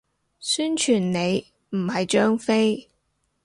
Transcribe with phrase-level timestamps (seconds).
[0.39, 2.89] 宣傳你，唔係張飛